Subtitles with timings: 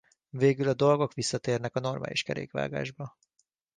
[0.29, 3.17] Végül a dolgok visszatérnek a normális kerékvágásba.